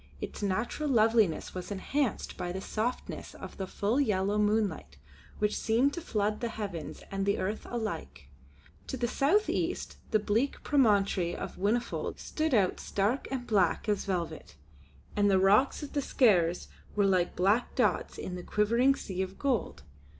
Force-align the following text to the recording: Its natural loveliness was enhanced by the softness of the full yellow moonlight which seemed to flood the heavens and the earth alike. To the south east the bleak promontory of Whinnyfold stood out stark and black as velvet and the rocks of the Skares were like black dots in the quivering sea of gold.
Its 0.19 0.41
natural 0.41 0.89
loveliness 0.89 1.53
was 1.53 1.69
enhanced 1.69 2.35
by 2.35 2.51
the 2.51 2.59
softness 2.59 3.35
of 3.35 3.57
the 3.57 3.67
full 3.67 3.99
yellow 4.01 4.39
moonlight 4.39 4.97
which 5.37 5.55
seemed 5.55 5.93
to 5.93 6.01
flood 6.01 6.39
the 6.41 6.49
heavens 6.49 7.03
and 7.11 7.23
the 7.23 7.37
earth 7.37 7.67
alike. 7.69 8.27
To 8.87 8.97
the 8.97 9.07
south 9.07 9.47
east 9.47 9.97
the 10.09 10.17
bleak 10.17 10.63
promontory 10.63 11.35
of 11.35 11.57
Whinnyfold 11.57 12.17
stood 12.19 12.55
out 12.55 12.79
stark 12.79 13.27
and 13.29 13.45
black 13.45 13.87
as 13.87 14.05
velvet 14.05 14.55
and 15.15 15.29
the 15.29 15.37
rocks 15.37 15.83
of 15.83 15.93
the 15.93 16.01
Skares 16.01 16.67
were 16.95 17.05
like 17.05 17.35
black 17.35 17.75
dots 17.75 18.17
in 18.17 18.33
the 18.33 18.41
quivering 18.41 18.95
sea 18.95 19.21
of 19.21 19.37
gold. 19.37 19.83